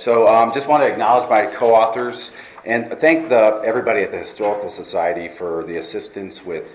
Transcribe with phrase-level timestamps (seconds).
[0.00, 2.32] So um, just want to acknowledge my co-authors
[2.64, 6.72] and thank the, everybody at the Historical Society for the assistance with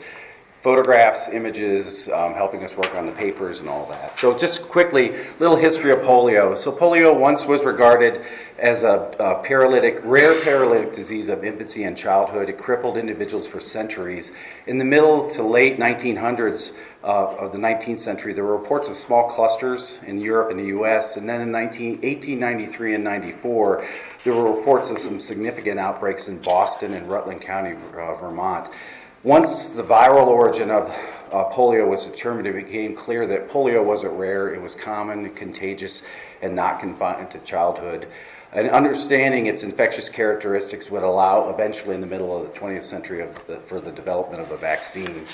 [0.61, 4.15] photographs, images, um, helping us work on the papers and all that.
[4.15, 6.55] So just quickly, little history of polio.
[6.55, 8.23] So polio once was regarded
[8.59, 12.49] as a, a paralytic, rare paralytic disease of infancy and childhood.
[12.49, 14.33] It crippled individuals for centuries.
[14.67, 16.73] In the middle to late 1900s
[17.05, 20.65] uh, of the 19th century, there were reports of small clusters in Europe and the
[20.65, 21.17] U.S.
[21.17, 23.85] And then in 19, 1893 and 94,
[24.23, 28.71] there were reports of some significant outbreaks in Boston and Rutland County, uh, Vermont.
[29.21, 30.89] Once the viral origin of
[31.31, 36.01] uh, polio was determined, it became clear that polio wasn't rare, it was common, contagious,
[36.41, 38.07] and not confined to childhood.
[38.51, 43.27] And understanding its infectious characteristics would allow, eventually, in the middle of the 20th century,
[43.45, 45.25] the, for the development of a vaccine.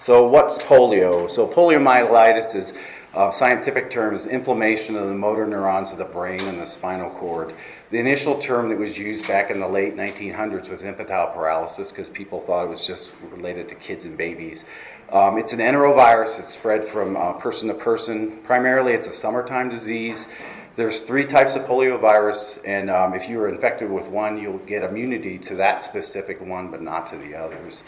[0.00, 1.30] So, what's polio?
[1.30, 2.72] So, poliomyelitis is
[3.12, 7.10] uh, scientific term is inflammation of the motor neurons of the brain and the spinal
[7.10, 7.54] cord.
[7.90, 12.08] The initial term that was used back in the late 1900s was infantile paralysis because
[12.08, 14.64] people thought it was just related to kids and babies.
[15.10, 16.38] Um, it's an enterovirus.
[16.38, 18.38] It's spread from uh, person to person.
[18.38, 20.28] Primarily, it's a summertime disease.
[20.76, 24.82] There's three types of poliovirus, and um, if you are infected with one, you'll get
[24.82, 27.82] immunity to that specific one, but not to the others.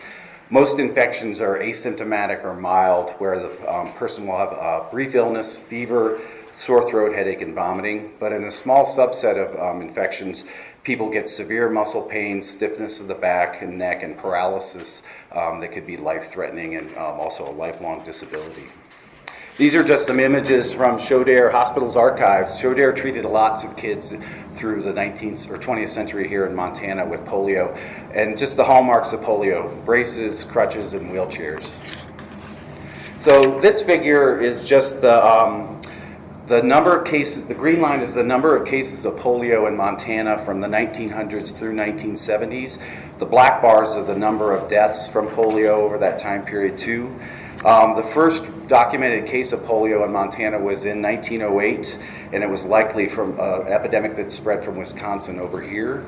[0.52, 5.56] Most infections are asymptomatic or mild, where the um, person will have a brief illness,
[5.56, 6.20] fever,
[6.52, 8.12] sore throat, headache, and vomiting.
[8.20, 10.44] But in a small subset of um, infections,
[10.82, 15.00] people get severe muscle pain, stiffness of the back and neck, and paralysis
[15.34, 18.66] um, that could be life threatening and um, also a lifelong disability.
[19.58, 22.58] These are just some images from Shodair Hospital's archives.
[22.58, 24.14] Shodair treated lots of kids
[24.52, 27.76] through the 19th or 20th century here in Montana with polio,
[28.14, 31.70] and just the hallmarks of polio braces, crutches, and wheelchairs.
[33.18, 35.82] So, this figure is just the um,
[36.46, 39.76] the number of cases, the green line is the number of cases of polio in
[39.76, 42.78] Montana from the 1900s through 1970s.
[43.18, 47.16] The black bars are the number of deaths from polio over that time period, too.
[47.64, 51.98] Um, the first documented case of polio in Montana was in 1908,
[52.32, 56.04] and it was likely from an epidemic that spread from Wisconsin over here.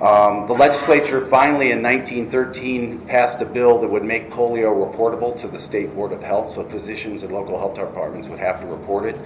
[0.00, 5.48] Um, the legislature finally in 1913 passed a bill that would make polio reportable to
[5.48, 9.06] the State Board of Health, so physicians and local health departments would have to report
[9.06, 9.16] it.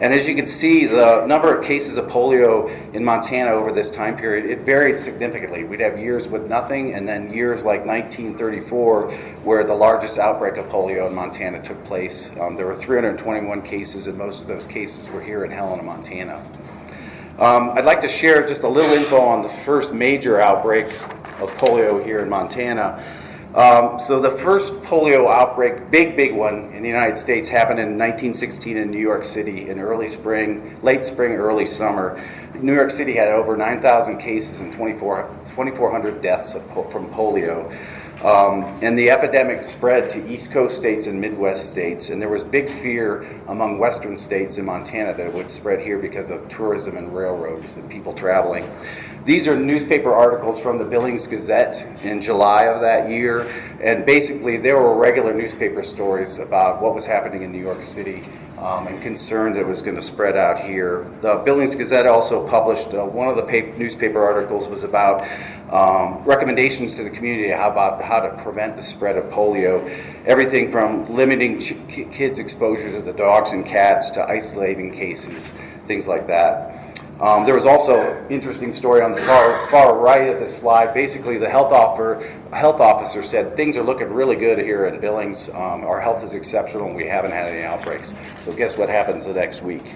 [0.00, 3.90] And as you can see, the number of cases of polio in Montana over this
[3.90, 5.62] time period, it varied significantly.
[5.64, 9.10] We'd have years with nothing, and then years like 1934,
[9.44, 12.30] where the largest outbreak of polio in Montana took place.
[12.40, 16.42] Um, there were 321 cases, and most of those cases were here in Helena, Montana.
[17.38, 20.86] Um, I'd like to share just a little info on the first major outbreak
[21.40, 23.04] of polio here in Montana.
[23.54, 27.98] Um, so the first polio outbreak, big, big one in the United States, happened in
[27.98, 32.22] 1916 in New York City in early spring, late spring, early summer.
[32.54, 37.76] New York City had over 9,000 cases and 2,400 deaths from polio.
[38.22, 42.44] Um, and the epidemic spread to East Coast states and Midwest states, and there was
[42.44, 46.98] big fear among Western states in Montana that it would spread here because of tourism
[46.98, 48.70] and railroads and people traveling.
[49.24, 54.58] These are newspaper articles from the Billings Gazette in July of that year, and basically
[54.58, 58.22] there were regular newspaper stories about what was happening in New York City
[58.60, 61.10] um, and concerned that it was going to spread out here.
[61.22, 65.22] The Billings Gazette also published uh, one of the paper, newspaper articles was about
[65.72, 69.88] um, recommendations to the community how about how to prevent the spread of polio.
[70.26, 71.74] Everything from limiting ch-
[72.12, 75.54] kids' exposure to the dogs and cats to isolating cases,
[75.86, 76.89] things like that.
[77.20, 80.94] Um, there was also interesting story on the far, far right of this slide.
[80.94, 82.18] Basically, the health officer,
[82.50, 85.50] health officer said things are looking really good here in Billings.
[85.50, 88.14] Um, our health is exceptional, and we haven't had any outbreaks.
[88.42, 89.94] So, guess what happens the next week?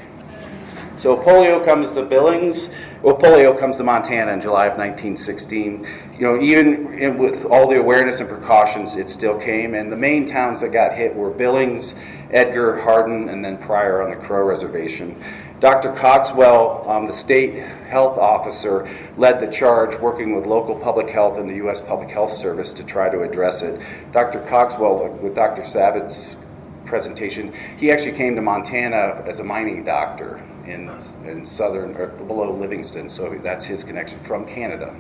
[0.97, 2.71] So polio comes to Billings.
[3.03, 5.87] Well, polio comes to Montana in July of 1916.
[6.19, 9.75] You know, even in, with all the awareness and precautions, it still came.
[9.75, 11.97] And the main towns that got hit were Billings,
[12.31, 15.21] Edgar, Hardin, and then Pryor on the Crow Reservation.
[15.61, 15.93] Dr.
[15.93, 21.49] Cogswell, um, the state health officer, led the charge working with local public health and
[21.49, 21.81] the U.S.
[21.81, 23.81] Public Health Service to try to address it.
[24.13, 24.41] Dr.
[24.41, 25.63] Cogswell, with Dr.
[25.63, 26.37] Savitz's
[26.85, 30.91] presentation, he actually came to Montana as a mining doctor in,
[31.25, 34.95] in southern, or below Livingston, so that's his connection from Canada.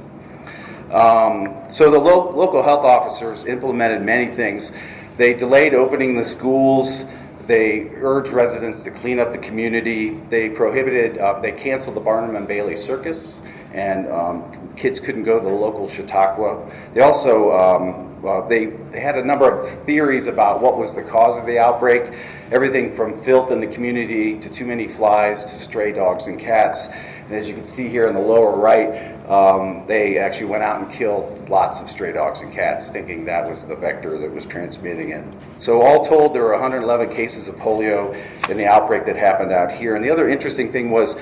[0.92, 4.70] Um, so the lo- local health officers implemented many things.
[5.16, 7.04] They delayed opening the schools.
[7.46, 10.20] They urged residents to clean up the community.
[10.30, 13.42] They prohibited, uh, they canceled the Barnum and Bailey Circus,
[13.72, 16.70] and um, kids couldn't go to the local Chautauqua.
[16.92, 21.02] They also um, uh, they, they had a number of theories about what was the
[21.02, 22.12] cause of the outbreak.
[22.50, 26.88] Everything from filth in the community to too many flies to stray dogs and cats.
[27.26, 30.82] And as you can see here in the lower right, um, they actually went out
[30.82, 34.44] and killed lots of stray dogs and cats, thinking that was the vector that was
[34.44, 35.24] transmitting it.
[35.56, 38.14] So, all told, there were 111 cases of polio
[38.50, 39.96] in the outbreak that happened out here.
[39.96, 41.16] And the other interesting thing was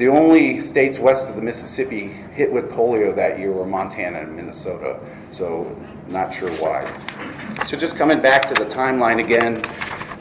[0.00, 4.34] the only states west of the Mississippi hit with polio that year were Montana and
[4.34, 4.98] Minnesota.
[5.30, 5.76] So,
[6.08, 6.90] not sure why.
[7.66, 9.62] So, just coming back to the timeline again.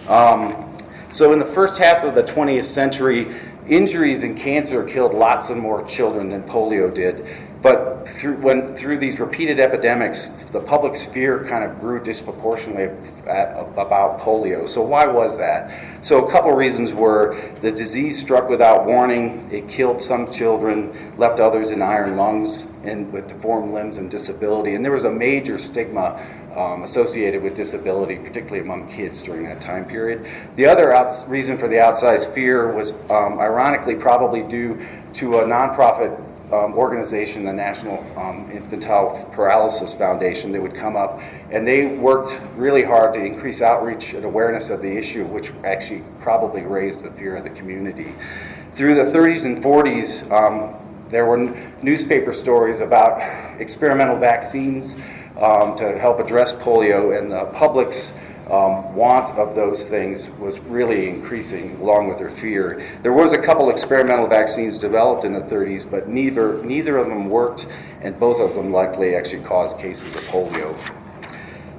[0.09, 0.75] Um,
[1.13, 3.33] so, in the first half of the 20th century,
[3.69, 7.25] injuries and cancer killed lots of more children than polio did.
[7.61, 12.85] But through, when, through these repeated epidemics, the public sphere kind of grew disproportionately
[13.27, 14.67] at, about polio.
[14.67, 16.05] So, why was that?
[16.05, 21.41] So, a couple reasons were the disease struck without warning, it killed some children, left
[21.41, 24.75] others in iron lungs and with deformed limbs and disability.
[24.75, 29.59] And there was a major stigma um, associated with disability, particularly among kids during that
[29.59, 30.25] time period.
[30.55, 34.79] The other outs- reason for the outsized fear was um, ironically probably due
[35.13, 41.21] to a nonprofit um, organization, the National um, Infantile Paralysis Foundation, that would come up,
[41.51, 46.03] and they worked really hard to increase outreach and awareness of the issue, which actually
[46.19, 48.15] probably raised the fear of the community.
[48.71, 50.75] Through the 30s and 40s, um,
[51.09, 53.21] there were n- newspaper stories about
[53.59, 54.95] experimental vaccines
[55.39, 58.13] um, to help address polio, and the public's
[58.49, 62.83] um, want of those things was really increasing along with their fear.
[63.03, 67.29] There was a couple experimental vaccines developed in the 30s, but neither neither of them
[67.29, 67.67] worked,
[68.01, 70.75] and both of them likely actually caused cases of polio.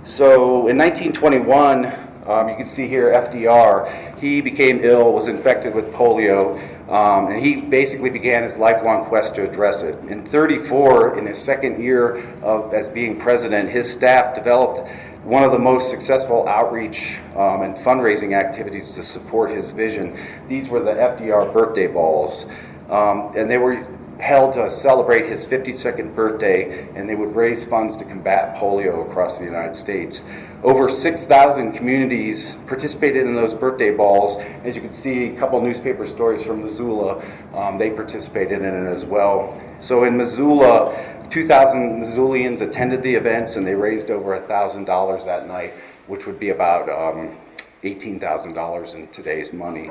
[0.04, 1.86] So in 1921,
[2.26, 4.18] um, you can see here FDR.
[4.18, 6.56] He became ill, was infected with polio,
[6.88, 9.96] um, and he basically began his lifelong quest to address it.
[10.04, 14.80] In 34, in his second year of as being president, his staff developed
[15.24, 20.18] one of the most successful outreach um, and fundraising activities to support his vision.
[20.48, 22.46] These were the FDR birthday balls,
[22.88, 23.86] um, and they were
[24.18, 29.38] held to celebrate his 52nd birthday, and they would raise funds to combat polio across
[29.38, 30.22] the United States.
[30.62, 34.36] Over 6,000 communities participated in those birthday balls.
[34.62, 37.22] As you can see, a couple newspaper stories from Missoula,
[37.54, 39.58] um, they participated in it as well.
[39.80, 45.74] So in Missoula, 2,000 Missoulians attended the events and they raised over $1,000 that night,
[46.06, 47.36] which would be about um,
[47.84, 49.90] $18,000 in today's money.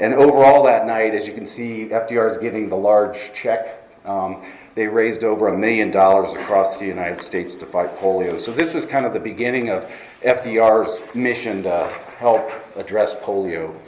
[0.00, 3.78] And overall that night, as you can see, FDR is getting the large check.
[4.04, 4.44] Um,
[4.74, 8.40] they raised over a million dollars across the United States to fight polio.
[8.40, 9.88] So this was kind of the beginning of
[10.22, 13.78] FDR's mission to help address polio.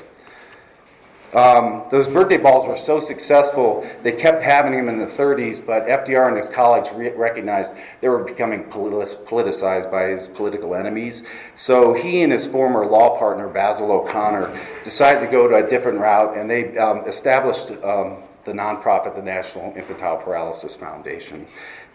[1.34, 5.86] Um, those birthday balls were so successful, they kept having them in the 30s, but
[5.86, 11.24] FDR and his colleagues re- recognized they were becoming politicized by his political enemies.
[11.56, 15.98] So he and his former law partner, Basil O'Connor, decided to go to a different
[15.98, 21.46] route, and they um, established um, the nonprofit, the National Infantile Paralysis Foundation.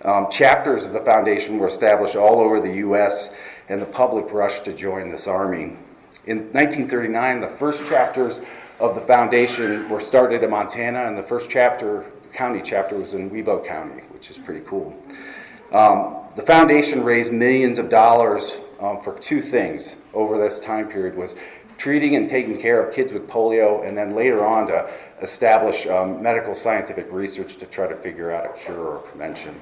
[0.04, 3.34] Um, chapters of the foundation were established all over the U.S.,
[3.70, 5.78] and the public rushed to join this army.
[6.26, 8.42] In 1939, the first chapters
[8.80, 13.30] of the foundation were started in Montana, and the first chapter, county chapter, was in
[13.30, 14.96] Wibaux County, which is pretty cool.
[15.72, 21.16] Um, the foundation raised millions of dollars um, for two things over this time period
[21.16, 21.36] was
[21.78, 24.90] treating and taking care of kids with polio and then later on to
[25.22, 29.58] establish um, medical scientific research to try to figure out a cure or prevention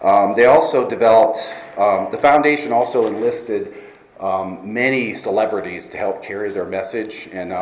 [0.00, 1.38] um, they also developed
[1.76, 3.74] um, the foundation also enlisted
[4.20, 7.52] um, many celebrities to help carry their message and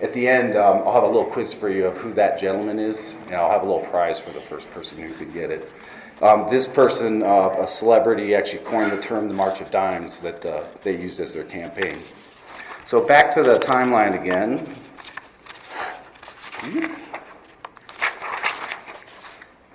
[0.00, 2.78] at the end, um, I'll have a little quiz for you of who that gentleman
[2.78, 5.70] is, and I'll have a little prize for the first person who could get it.
[6.22, 10.44] Um, this person, uh, a celebrity, actually coined the term the March of Dimes that
[10.46, 12.02] uh, they used as their campaign.
[12.86, 14.74] So back to the timeline again.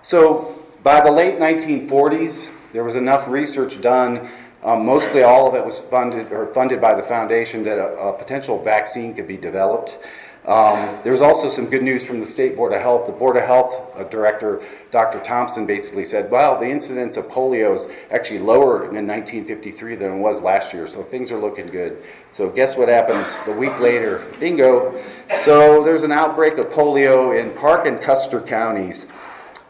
[0.01, 4.27] So by the late 1940s, there was enough research done
[4.65, 8.17] um, mostly all of it was funded or funded by the foundation that a, a
[8.17, 9.97] potential vaccine could be developed.
[10.47, 13.07] Um, there was also some good news from the State Board of Health.
[13.07, 15.19] The Board of Health uh, Director, Dr.
[15.19, 20.17] Thompson, basically said, well, the incidence of polio is actually lower in 1953 than it
[20.17, 22.03] was last year, so things are looking good.
[22.31, 24.27] So, guess what happens the week later?
[24.39, 25.01] Bingo!
[25.43, 29.07] So, there's an outbreak of polio in Park and Custer counties.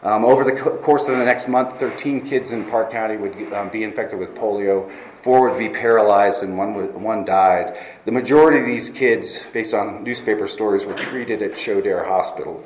[0.02, 3.52] Um, over the co- course of the next month, 13 kids in Park County would
[3.52, 4.90] um, be infected with polio,
[5.22, 7.76] four would be paralyzed, and one, would, one died.
[8.04, 12.64] The majority of these kids, based on newspaper stories, were treated at Shodair Hospital.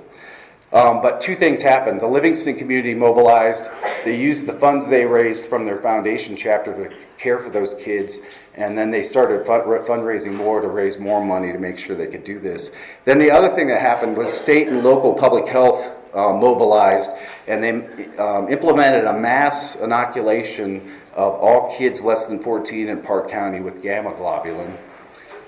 [0.73, 2.01] Um, but two things happened.
[2.01, 3.69] The Livingston community mobilized.
[4.05, 8.21] They used the funds they raised from their foundation chapter to care for those kids,
[8.55, 12.23] and then they started fundraising more to raise more money to make sure they could
[12.23, 12.71] do this.
[13.05, 17.11] Then the other thing that happened was state and local public health uh, mobilized
[17.47, 23.31] and they um, implemented a mass inoculation of all kids less than 14 in Park
[23.31, 24.77] County with gamma globulin.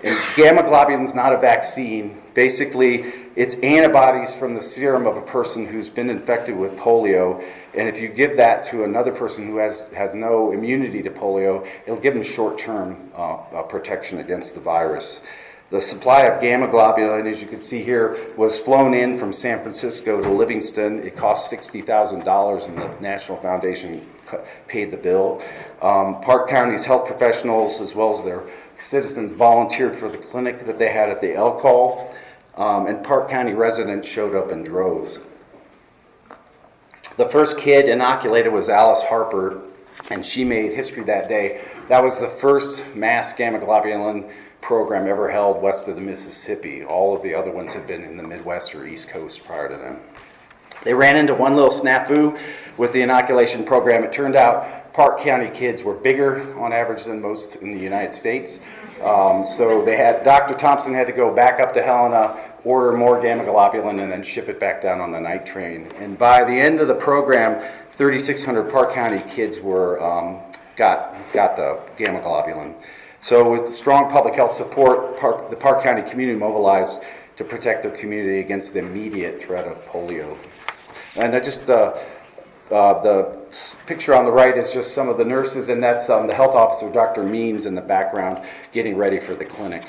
[0.04, 2.20] And gamma globulin is not a vaccine.
[2.34, 7.44] Basically, it's antibodies from the serum of a person who's been infected with polio.
[7.74, 11.66] And if you give that to another person who has, has no immunity to polio,
[11.86, 15.20] it'll give them short term uh, uh, protection against the virus.
[15.72, 19.62] The supply of gamma globulin, as you can see here, was flown in from San
[19.62, 21.02] Francisco to Livingston.
[21.02, 24.06] It cost $60,000, and the National Foundation
[24.68, 25.42] paid the bill.
[25.80, 28.42] Um, Park County's health professionals, as well as their
[28.78, 32.14] citizens, volunteered for the clinic that they had at the Elk Hall,
[32.54, 35.20] um, and Park County residents showed up in droves.
[37.16, 39.62] The first kid inoculated was Alice Harper,
[40.10, 41.62] and she made history that day.
[41.88, 44.30] That was the first mass gamma globulin
[44.62, 46.82] program ever held west of the Mississippi.
[46.84, 49.76] All of the other ones had been in the Midwest or East Coast prior to
[49.76, 49.98] them.
[50.84, 52.38] They ran into one little snafu
[52.76, 54.02] with the inoculation program.
[54.02, 58.12] It turned out Park County kids were bigger on average than most in the United
[58.12, 58.60] States.
[59.02, 60.54] Um, so they had Dr.
[60.54, 64.48] Thompson had to go back up to Helena, order more gamma globulin, and then ship
[64.48, 65.90] it back down on the night train.
[65.98, 70.40] And by the end of the program, 3,600 Park County kids were um,
[70.76, 72.74] got got the gamma globulin.
[73.22, 77.02] So, with strong public health support, Park, the Park County community mobilized
[77.36, 80.36] to protect their community against the immediate threat of polio.
[81.14, 81.96] And that just uh,
[82.72, 83.38] uh, the
[83.86, 86.56] picture on the right is just some of the nurses, and that's um, the health
[86.56, 87.22] officer, Dr.
[87.22, 89.86] Means, in the background, getting ready for the clinic.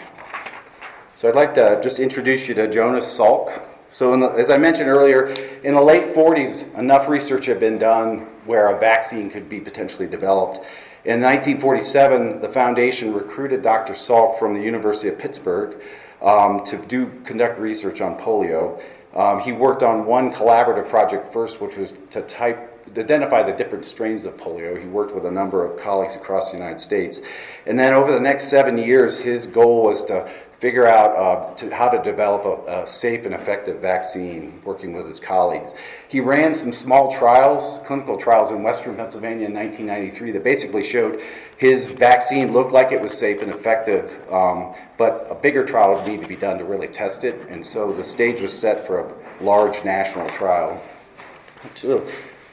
[1.16, 3.64] So, I'd like to just introduce you to Jonas Salk.
[3.92, 5.30] So, the, as I mentioned earlier,
[5.64, 10.06] in the late 40s, enough research had been done where a vaccine could be potentially
[10.06, 10.68] developed.
[11.06, 13.92] In 1947, the foundation recruited Dr.
[13.92, 15.82] Salk from the University of Pittsburgh
[16.22, 18.82] um, to do conduct research on polio.
[19.14, 23.84] Um, he worked on one collaborative project first, which was to type identify the different
[23.84, 24.80] strains of polio.
[24.80, 27.22] He worked with a number of colleagues across the United States.
[27.66, 30.30] And then over the next seven years, his goal was to
[30.64, 35.06] figure out uh, to, how to develop a, a, safe and effective vaccine, working with
[35.06, 35.74] his colleagues.
[36.08, 41.20] He ran some small trials, clinical trials in western Pennsylvania in 1993 that basically showed
[41.58, 46.08] his vaccine looked like it was safe and effective, um, but a bigger trial would
[46.08, 47.46] need to be done to really test it.
[47.50, 50.82] And so the stage was set for a large national trial.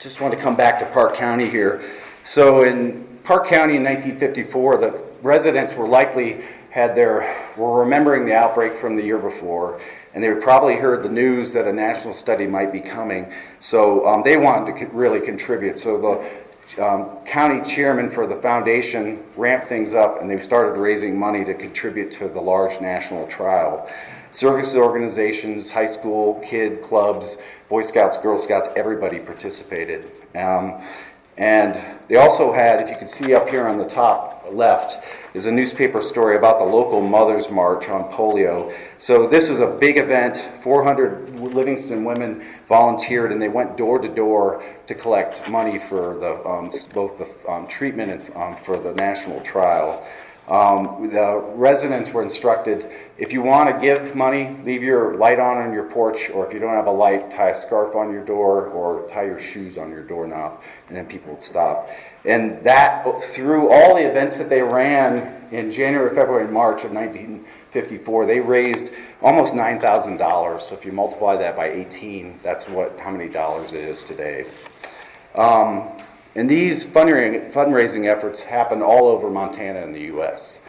[0.00, 1.81] Just want to come back to Park County here.
[2.25, 8.35] So in Park County in 1954, the residents were likely had their were remembering the
[8.35, 9.81] outbreak from the year before,
[10.15, 13.33] and they probably heard the news that a national study might be coming.
[13.59, 15.79] So um, they wanted to really contribute.
[15.79, 21.19] So the um, county chairman for the foundation ramped things up, and they started raising
[21.19, 23.91] money to contribute to the large national trial.
[24.33, 27.37] Service organizations, high school, kid clubs,
[27.69, 30.12] Boy Scouts, Girl Scouts, everybody participated.
[30.37, 30.81] Um,
[31.37, 35.47] and they also had, if you can see up here on the top left, is
[35.47, 38.75] a newspaper story about the local Mothers March on polio.
[38.99, 40.37] So this was a big event.
[40.63, 46.45] 400 Livingston women volunteered, and they went door to door to collect money for the,
[46.47, 50.07] um, both the um, treatment and um, for the national trial.
[50.49, 55.59] Um, the residents were instructed if you want to give money, leave your light on
[55.59, 58.25] on your porch, or if you don't have a light, tie a scarf on your
[58.25, 61.89] door or tie your shoes on your doorknob, and then people would stop.
[62.25, 66.93] And that, through all the events that they ran in January, February, and March of
[66.93, 68.93] 1954, they raised
[69.23, 70.61] almost $9,000.
[70.61, 74.47] So if you multiply that by 18, that's what how many dollars it is today.
[75.35, 75.89] Um,
[76.35, 80.61] and these fundraising, efforts happen all over Montana and the U.S.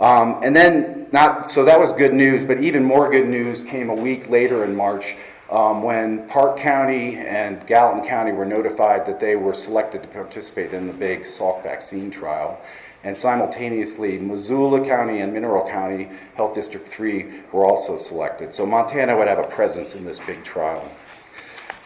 [0.00, 3.90] Um, and then, not so that was good news, but even more good news came
[3.90, 5.14] a week later in March
[5.50, 10.72] um, when Park County and Gallatin County were notified that they were selected to participate
[10.72, 12.58] in the big Salk vaccine trial.
[13.04, 18.54] And simultaneously, Missoula County and Mineral County, Health District 3, were also selected.
[18.54, 20.90] So Montana would have a presence in this big trial.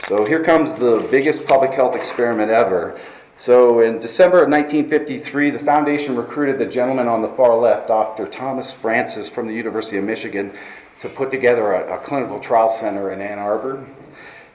[0.09, 3.01] So here comes the biggest public health experiment ever.
[3.39, 8.27] So in December of 1953, the foundation recruited the gentleman on the far left, Dr.
[8.27, 10.53] Thomas Francis from the University of Michigan,
[11.01, 13.87] to put together a, a clinical trial center in Ann Arbor.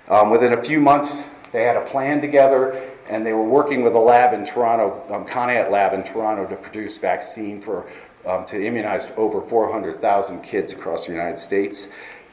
[0.10, 3.94] Um, within a few months, they had a plan together, and they were working with
[3.94, 7.86] a lab in Toronto, um, Connaught Lab in Toronto, to produce vaccine for
[8.26, 11.88] um, to immunize over 400,000 kids across the United States.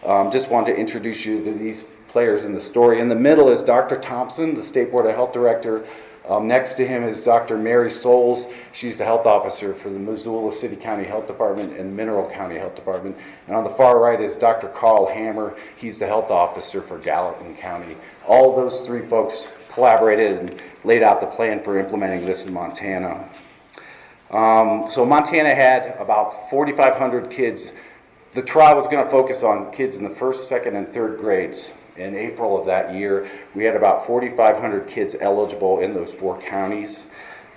[0.05, 3.00] Um, just wanted to introduce you to these players in the story.
[3.00, 3.97] In the middle is Dr.
[3.97, 5.85] Thompson, the State Board of Health Director
[6.28, 7.56] Um, next to him is Dr.
[7.56, 8.49] Mary Souls.
[8.73, 12.75] She's the health officer for the Missoula City County Health Department and Mineral County Health
[12.75, 13.16] Department.
[13.47, 14.68] And on the far right is Dr.
[14.68, 15.56] Carl Hammer.
[15.76, 17.97] He's the health officer for Gallatin County.
[18.26, 23.26] All those three folks collaborated and laid out the plan for implementing this in Montana.
[24.30, 27.73] Um, so Montana had about 4,500 kids.
[28.35, 31.73] The trial was going to focus on kids in the first, second, and third grades
[31.99, 37.05] in April of that year, we had about 4,500 kids eligible in those four counties.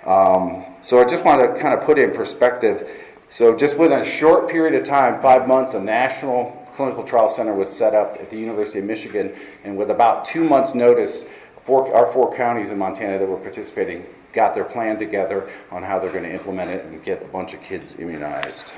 [0.04, 2.88] Um, so I just want to kind of put in perspective.
[3.30, 7.54] So just within a short period of time, five months, a national clinical trial center
[7.54, 9.32] was set up at the University of Michigan,
[9.64, 11.24] and with about two months' notice,
[11.64, 15.98] four, our four counties in Montana that were participating got their plan together on how
[15.98, 18.72] they're going to implement it and get a bunch of kids immunized.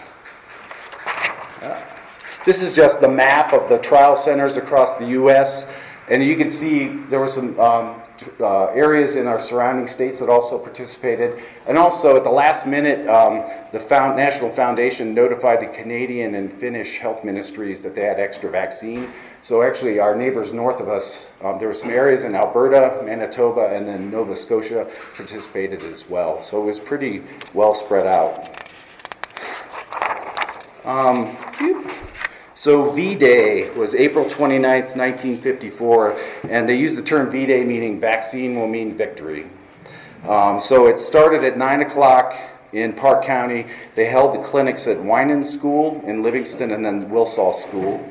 [1.62, 2.03] Yeah.
[2.44, 5.66] This is just the map of the trial centers across the U.S.
[6.08, 8.02] And you can see there were some um,
[8.38, 11.42] uh, areas in our surrounding states that also participated.
[11.66, 16.52] And also, at the last minute, um, the Found- National Foundation notified the Canadian and
[16.52, 19.10] Finnish health ministries that they had extra vaccine.
[19.40, 23.74] So, actually, our neighbors north of us, um, there were some areas in Alberta, Manitoba,
[23.74, 24.86] and then Nova Scotia
[25.16, 26.42] participated as well.
[26.42, 27.22] So, it was pretty
[27.54, 28.60] well spread out.
[30.84, 31.34] Um,
[32.54, 36.18] so V Day was April 29th, 1954,
[36.50, 39.46] and they used the term V Day meaning vaccine will mean victory.
[40.28, 42.34] Um, so it started at 9 o'clock
[42.72, 43.66] in Park County.
[43.94, 48.08] They held the clinics at Winans School in Livingston and then Wilsall School.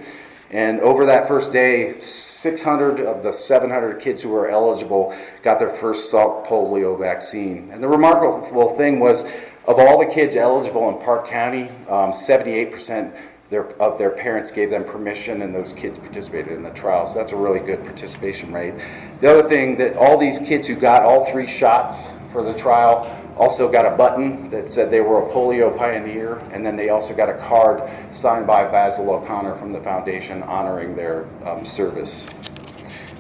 [0.52, 5.70] And over that first day, 600 of the 700 kids who were eligible got their
[5.70, 7.72] first Salk polio vaccine.
[7.72, 9.24] And the remarkable thing was,
[9.66, 13.16] of all the kids eligible in Park County, um, 78%
[13.54, 17.06] their, of their parents gave them permission and those kids participated in the trial.
[17.06, 18.74] So that's a really good participation rate.
[19.22, 23.20] The other thing that all these kids who got all three shots for the trial
[23.38, 27.14] also got a button that said they were a polio pioneer, and then they also
[27.14, 32.26] got a card signed by Basil O'Connor from the foundation honoring their um, service.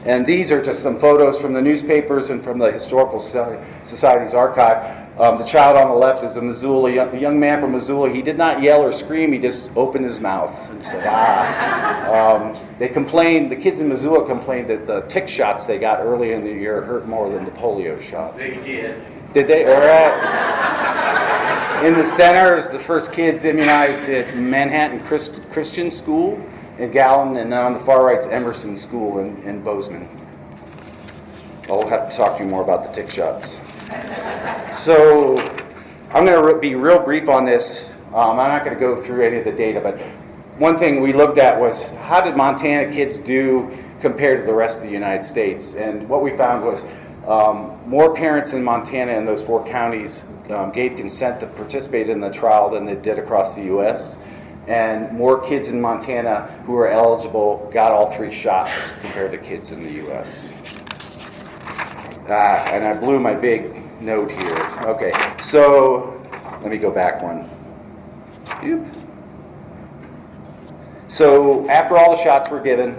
[0.05, 5.02] And these are just some photos from the newspapers and from the Historical Society's archive.
[5.19, 8.09] Um, the child on the left is a Missoula, a young man from Missoula.
[8.09, 12.35] He did not yell or scream, he just opened his mouth and said, ah.
[12.35, 16.31] Um, they complained, the kids in Missoula complained that the tick shots they got early
[16.31, 18.39] in the year hurt more than the polio shots.
[18.39, 19.03] They did.
[19.33, 19.65] Did they?
[19.65, 21.83] All right.
[21.85, 26.43] In the center is the first kids immunized at Manhattan Christ- Christian School
[26.79, 30.07] in Gallatin, and then on the far right is Emerson School in, in Bozeman.
[31.69, 33.59] I'll have to talk to you more about the tick shots.
[34.75, 35.37] So
[36.11, 37.89] I'm going to be real brief on this.
[38.07, 39.99] Um, I'm not going to go through any of the data, but
[40.59, 44.77] one thing we looked at was how did Montana kids do compared to the rest
[44.77, 45.73] of the United States?
[45.73, 46.85] And what we found was
[47.27, 52.19] um, more parents in Montana and those four counties um, gave consent to participate in
[52.19, 54.17] the trial than they did across the U.S.
[54.67, 59.71] And more kids in Montana who were eligible got all three shots compared to kids
[59.71, 60.53] in the U.S.
[62.29, 64.57] Ah, and I blew my big note here.
[64.81, 66.21] Okay, so
[66.61, 67.49] let me go back one.
[68.63, 68.85] Oop.
[71.07, 72.95] So after all the shots were given,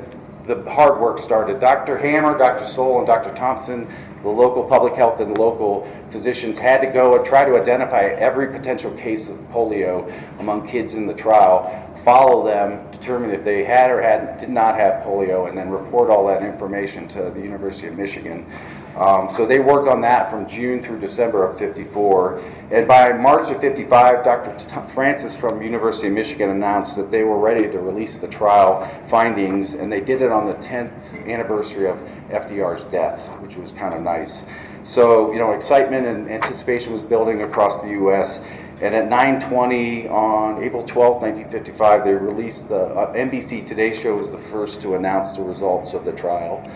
[0.46, 1.58] the hard work started.
[1.58, 1.98] Dr.
[1.98, 2.66] Hammer, Dr.
[2.66, 3.34] Soul, and Dr.
[3.34, 3.88] Thompson,
[4.22, 8.46] the local public health and local physicians had to go and try to identify every
[8.46, 13.90] potential case of polio among kids in the trial, follow them, determine if they had
[13.90, 17.86] or had did not have polio, and then report all that information to the University
[17.86, 18.46] of Michigan.
[18.96, 22.38] Um, so they worked on that from June through December of 54.
[22.70, 24.56] And by March of 55, Dr.
[24.56, 28.88] T- Francis from University of Michigan announced that they were ready to release the trial
[29.08, 30.92] findings, and they did it on the 10th
[31.28, 31.98] anniversary of
[32.30, 34.44] FDR's death, which was kind of nice.
[34.84, 38.40] So, you know, excitement and anticipation was building across the U.S.
[38.80, 44.30] And at 9:20 on April 12, 1955, they released the uh, NBC Today show was
[44.30, 46.68] the first to announce the results of the trial.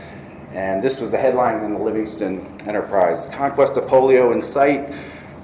[0.58, 4.92] And this was the headline in the Livingston Enterprise Conquest of Polio in Sight.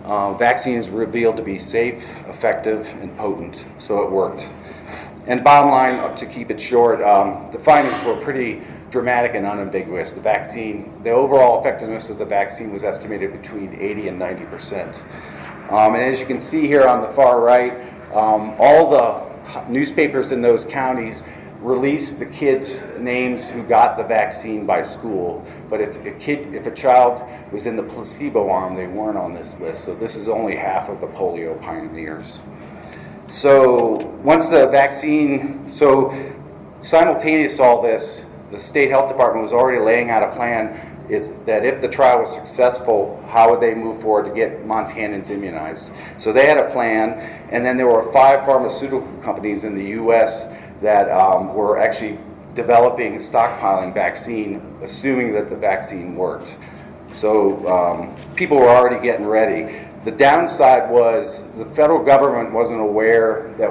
[0.02, 3.64] Uh, vaccine is revealed to be safe, effective, and potent.
[3.78, 4.44] So it worked.
[5.28, 10.10] And bottom line, to keep it short, um, the findings were pretty dramatic and unambiguous.
[10.14, 15.00] The vaccine, the overall effectiveness of the vaccine was estimated between 80 and 90 percent.
[15.70, 17.72] Um, and as you can see here on the far right,
[18.12, 21.22] um, all the newspapers in those counties
[21.64, 25.44] released the kids' names who got the vaccine by school.
[25.70, 29.32] But if a kid, if a child was in the placebo arm, they weren't on
[29.32, 29.84] this list.
[29.84, 32.40] So this is only half of the polio pioneers.
[33.28, 36.34] So once the vaccine, so
[36.82, 41.32] simultaneous to all this, the state health department was already laying out a plan is
[41.44, 45.92] that if the trial was successful, how would they move forward to get Montanans immunized?
[46.16, 47.12] So they had a plan,
[47.50, 50.46] and then there were five pharmaceutical companies in the U.S.
[50.80, 52.18] that um, were actually
[52.54, 56.56] developing stockpiling vaccine, assuming that the vaccine worked.
[57.12, 59.86] So um, people were already getting ready.
[60.04, 63.70] The downside was the federal government wasn't aware that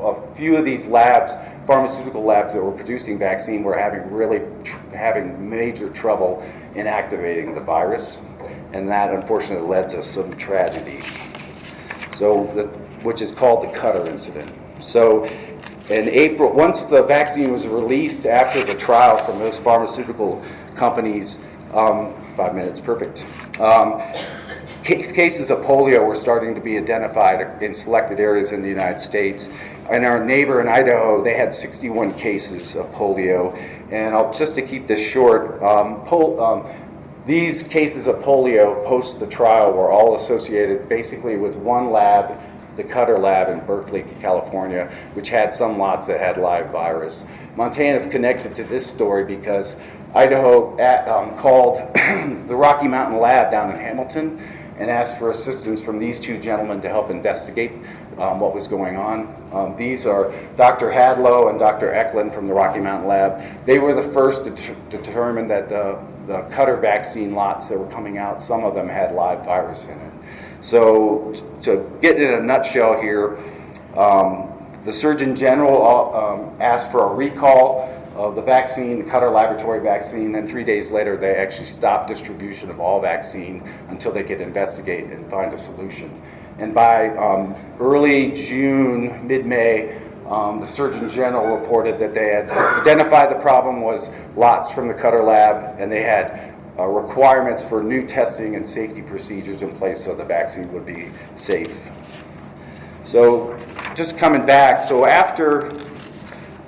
[0.00, 1.34] a few of these labs,
[1.66, 7.60] pharmaceutical labs that were producing vaccine, were having really tr- having major trouble inactivating the
[7.60, 8.18] virus,
[8.72, 11.02] and that unfortunately led to some tragedy.
[12.12, 12.64] So, the,
[13.04, 14.50] which is called the Cutter incident.
[14.80, 15.24] So,
[15.90, 20.42] in April, once the vaccine was released after the trial from those pharmaceutical
[20.76, 21.40] companies,
[21.74, 23.26] um, five minutes, perfect.
[23.60, 24.00] Um,
[24.84, 29.48] cases of polio were starting to be identified in selected areas in the United States.
[29.90, 33.56] And our neighbor in Idaho, they had 61 cases of polio.
[33.90, 36.66] And I'll, just to keep this short, um, pol- um,
[37.26, 42.40] these cases of polio post the trial were all associated basically with one lab,
[42.80, 47.26] the Cutter lab in Berkeley, California, which had some lots that had live virus.
[47.56, 49.76] Montana is connected to this story because
[50.14, 54.42] Idaho at, um, called the Rocky Mountain Lab down in Hamilton
[54.78, 57.72] and asked for assistance from these two gentlemen to help investigate
[58.16, 59.36] um, what was going on.
[59.52, 60.90] Um, these are Dr.
[60.90, 61.92] Hadlow and Dr.
[61.92, 63.66] Eklund from the Rocky Mountain Lab.
[63.66, 67.90] They were the first to t- determine that the, the Cutter vaccine lots that were
[67.90, 70.12] coming out, some of them had live virus in it.
[70.60, 73.38] So, to get in a nutshell here,
[73.96, 74.50] um,
[74.84, 79.80] the Surgeon General uh, um, asked for a recall of the vaccine, the Cutter Laboratory
[79.80, 80.32] vaccine.
[80.32, 85.04] Then three days later, they actually stopped distribution of all vaccine until they could investigate
[85.04, 86.20] and find a solution.
[86.58, 92.50] And by um, early June, mid May, um, the Surgeon General reported that they had
[92.50, 97.82] identified the problem was lots from the Cutter lab, and they had uh, requirements for
[97.82, 101.90] new testing and safety procedures in place so the vaccine would be safe.
[103.04, 103.58] So,
[103.94, 105.70] just coming back, so after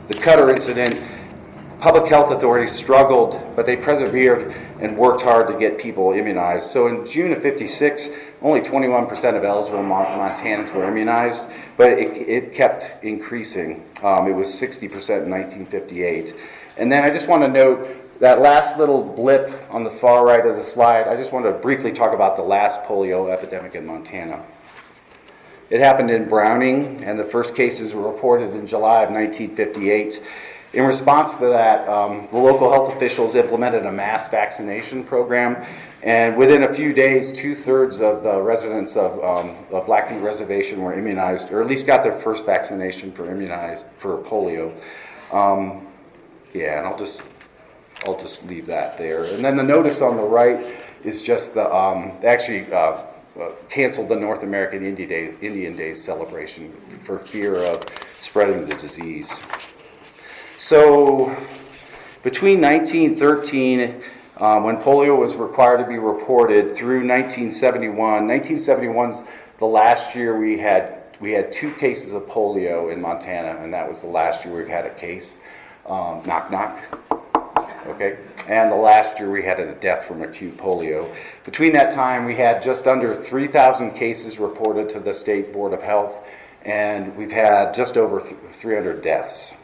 [0.08, 1.02] the Cutter incident,
[1.82, 6.68] public health authorities struggled, but they persevered and worked hard to get people immunized.
[6.68, 8.08] So in June of 56,
[8.40, 13.84] only 21% of eligible Montanans were immunized, but it, it kept increasing.
[14.02, 16.36] Um, it was 60% in 1958.
[16.76, 20.46] And then I just want to note that last little blip on the far right
[20.46, 23.84] of the slide, I just want to briefly talk about the last polio epidemic in
[23.84, 24.46] Montana.
[25.70, 30.22] It happened in Browning, and the first cases were reported in July of 1958.
[30.72, 35.66] In response to that, um, the local health officials implemented a mass vaccination program,
[36.04, 40.80] and within a few days, two thirds of the residents of um, the Blackfeet Reservation
[40.80, 44.72] were immunized, or at least got their first vaccination for immunized for polio.
[45.32, 45.88] Um,
[46.54, 47.22] yeah, and I'll just
[48.06, 49.24] I'll just leave that there.
[49.24, 50.66] And then the notice on the right
[51.04, 52.72] is just the um, actually.
[52.72, 53.04] Uh,
[53.40, 57.82] uh, canceled the North American Indian, Day, Indian celebration for fear of
[58.18, 59.40] spreading the disease.
[60.58, 61.34] So,
[62.22, 64.02] between 1913,
[64.36, 69.24] um, when polio was required to be reported, through 1971, 1971's
[69.58, 73.88] the last year we had we had two cases of polio in Montana, and that
[73.88, 75.38] was the last year we've had a case.
[75.86, 77.11] Um, knock knock.
[77.86, 78.16] Okay,
[78.46, 81.12] and the last year we had a death from acute polio.
[81.44, 85.82] Between that time, we had just under 3,000 cases reported to the State Board of
[85.82, 86.24] Health,
[86.64, 89.54] and we've had just over 300 deaths.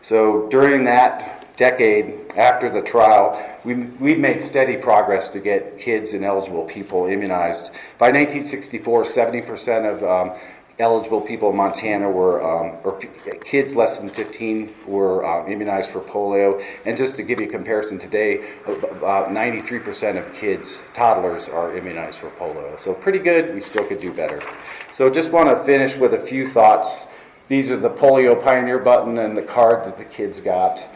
[0.00, 6.14] So during that decade after the trial, we, we made steady progress to get kids
[6.14, 7.70] and eligible people immunized.
[7.98, 10.36] By 1964, 70% of um,
[10.82, 13.08] eligible people in Montana were, um, or p-
[13.44, 16.62] kids less than 15 were uh, immunized for polio.
[16.84, 22.20] And just to give you a comparison, today about 93% of kids, toddlers, are immunized
[22.20, 22.78] for polio.
[22.78, 23.54] So pretty good.
[23.54, 24.42] We still could do better.
[24.90, 27.06] So just want to finish with a few thoughts
[27.48, 30.88] these are the polio pioneer button and the card that the kids got.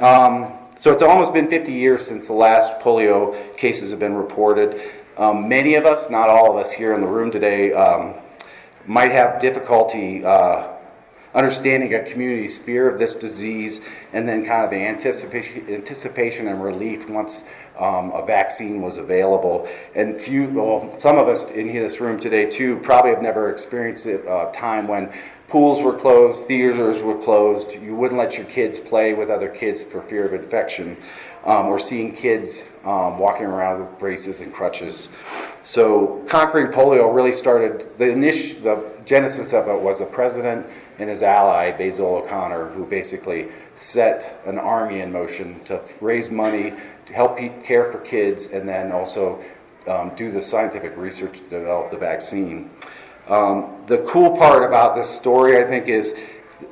[0.00, 4.78] Um, so it's almost been 50 years since the last polio cases have been reported.
[5.16, 8.14] Um, many of us, not all of us here in the room today, um,
[8.86, 10.68] might have difficulty uh,
[11.36, 13.82] understanding a community's fear of this disease
[14.14, 17.44] and then kind of the anticipation, anticipation and relief once
[17.78, 19.68] um, a vaccine was available.
[19.94, 24.06] And few, well, some of us in this room today too probably have never experienced
[24.06, 25.12] a uh, time when
[25.46, 29.82] pools were closed, theaters were closed, you wouldn't let your kids play with other kids
[29.82, 30.96] for fear of infection.
[31.46, 35.08] Um, or seeing kids um, walking around with braces and crutches.
[35.64, 40.66] So conquering polio really started the initial, the genesis of it was a president
[40.98, 46.74] and his ally Basil O'Connor, who basically set an army in motion to raise money
[47.06, 49.42] to help care for kids, and then also
[49.86, 52.70] um, do the scientific research to develop the vaccine.
[53.28, 56.14] Um, the cool part about this story, I think, is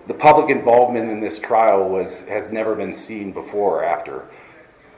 [0.06, 4.28] the public involvement in this trial was has never been seen before or after.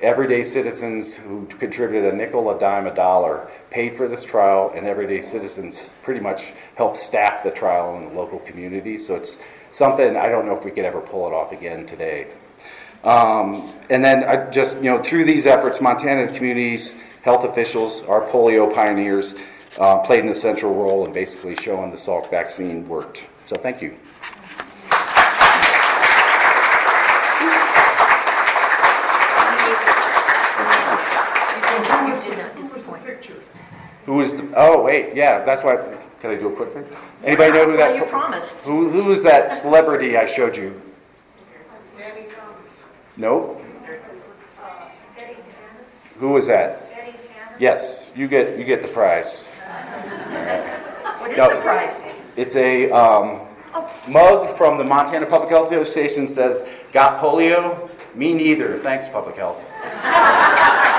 [0.03, 4.87] Everyday citizens who contributed a nickel, a dime, a dollar paid for this trial, and
[4.87, 8.99] everyday citizens pretty much helped staff the trial in the local community.
[8.99, 9.39] So it's
[9.71, 12.29] something I don't know if we could ever pull it off again today.
[13.05, 18.21] Um, and then I just, you know, through these efforts, Montana communities, health officials, our
[18.21, 19.35] polio pioneers
[19.79, 23.25] uh, played an essential role in basically showing the Salk vaccine worked.
[23.45, 23.91] So thank you.
[23.91, 23.97] You
[34.17, 34.51] Who is the?
[34.57, 35.77] Oh wait, yeah, that's why.
[36.21, 36.87] Can I do a quick thing?
[37.23, 37.91] Anybody know who that?
[37.91, 38.53] Well, you promised.
[38.65, 40.81] Who who is that celebrity I showed you?
[43.19, 43.63] Nope.
[46.19, 46.91] Who was that?
[47.61, 49.49] Yes, you get you get the prize.
[51.19, 52.01] What is the prize?
[52.37, 53.43] It's a um,
[54.09, 57.91] mug from the Montana Public Health Association says, "Got polio?
[58.15, 58.79] Me neither.
[58.79, 59.63] Thanks, Public Health."